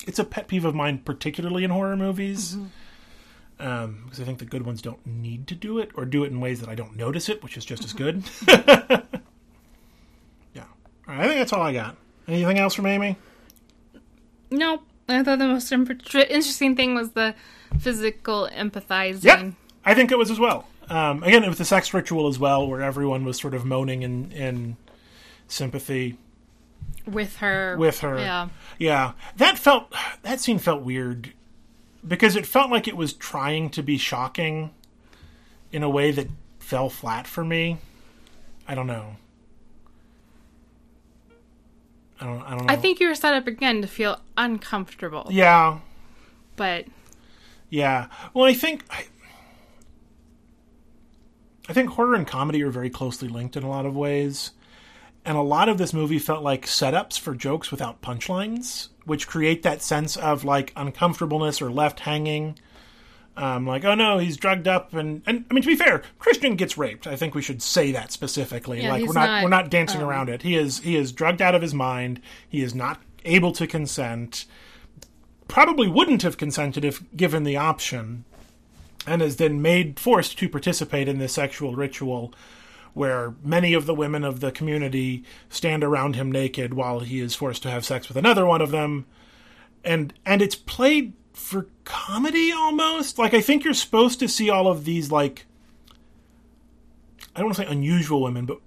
[0.07, 2.57] it's a pet peeve of mine, particularly in horror movies.
[3.59, 6.31] Um, because I think the good ones don't need to do it or do it
[6.31, 8.23] in ways that I don't notice it, which is just as good.
[8.47, 9.03] yeah.
[10.55, 10.65] All
[11.07, 11.95] right, I think that's all I got.
[12.27, 13.17] Anything else from Amy?
[14.49, 17.35] No, I thought the most imp- interesting thing was the
[17.79, 19.23] physical empathizing.
[19.23, 19.53] Yep.
[19.85, 20.67] I think it was as well.
[20.89, 24.01] Um, again, it was the sex ritual as well, where everyone was sort of moaning
[24.03, 24.77] in, in
[25.47, 26.17] sympathy
[27.05, 27.75] with her.
[27.77, 28.19] with her.
[28.19, 28.49] Yeah.
[28.77, 29.13] Yeah.
[29.37, 29.93] That felt
[30.23, 31.33] that scene felt weird
[32.07, 34.71] because it felt like it was trying to be shocking
[35.71, 36.27] in a way that
[36.59, 37.77] fell flat for me.
[38.67, 39.17] I don't know.
[42.19, 42.73] I don't I don't know.
[42.73, 45.27] I think you were set up again to feel uncomfortable.
[45.29, 45.79] Yeah.
[46.55, 46.85] But
[47.69, 48.07] Yeah.
[48.33, 49.05] Well, I think I,
[51.67, 54.51] I think horror and comedy are very closely linked in a lot of ways.
[55.25, 59.63] And a lot of this movie felt like setups for jokes without punchlines, which create
[59.63, 62.57] that sense of like uncomfortableness or left hanging.
[63.39, 66.57] Um, like, oh no, he's drugged up, and, and I mean to be fair, Christian
[66.57, 67.07] gets raped.
[67.07, 68.83] I think we should say that specifically.
[68.83, 70.41] Yeah, like we're not, not, we're not dancing um, around it.
[70.41, 72.21] He is he is drugged out of his mind.
[72.49, 74.43] He is not able to consent.
[75.47, 78.25] Probably wouldn't have consented if given the option
[79.07, 82.33] and is then made forced to participate in this sexual ritual
[82.93, 87.35] where many of the women of the community stand around him naked while he is
[87.35, 89.05] forced to have sex with another one of them
[89.85, 94.67] and and it's played for comedy almost like i think you're supposed to see all
[94.67, 95.45] of these like
[97.35, 98.59] i don't want to say unusual women but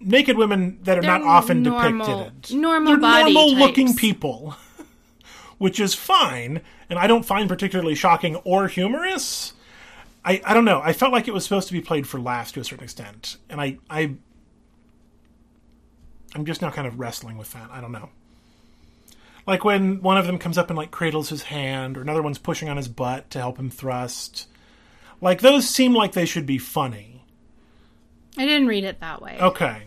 [0.00, 4.56] naked women that are They're not often normal- depicted normal they're body normal looking people
[5.58, 9.52] which is fine and i don't find particularly shocking or humorous
[10.24, 10.80] I, I don't know.
[10.80, 13.38] I felt like it was supposed to be played for laughs to a certain extent,
[13.50, 14.14] and I I
[16.32, 17.70] I'm just now kind of wrestling with that.
[17.72, 18.08] I don't know.
[19.46, 22.38] Like when one of them comes up and like cradles his hand, or another one's
[22.38, 24.46] pushing on his butt to help him thrust.
[25.20, 27.24] Like those seem like they should be funny.
[28.38, 29.36] I didn't read it that way.
[29.40, 29.82] Okay.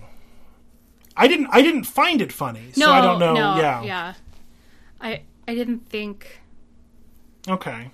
[1.18, 3.34] I didn't I didn't find it funny, so no, I don't know.
[3.34, 3.84] no, yeah.
[3.84, 4.14] yeah.
[5.00, 6.42] I I didn't think.
[7.48, 7.92] Okay.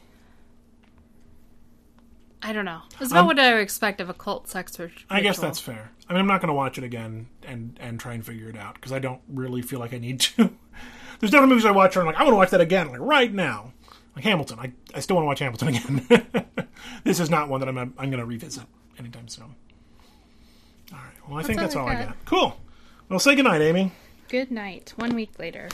[2.44, 2.82] I don't know.
[3.00, 5.04] It's about Um, what I would expect of a cult sex ritual.
[5.12, 5.92] I guess that's fair.
[6.10, 8.58] I mean, I'm not going to watch it again and and try and figure it
[8.58, 10.52] out because I don't really feel like I need to.
[11.22, 13.00] There's different movies I watch where I'm like, I want to watch that again, like
[13.00, 13.74] right now.
[14.16, 16.46] Like Hamilton, I, I still want to watch Hamilton again.
[17.06, 18.64] this is not one that I'm I'm going to revisit
[19.00, 19.56] anytime soon.
[20.92, 21.30] All right.
[21.30, 22.08] Well, I think that's all I got.
[22.08, 22.26] got.
[22.26, 22.58] Cool.
[23.08, 23.92] Well, say goodnight, Amy.
[24.28, 24.94] Good night.
[24.98, 25.70] One week later.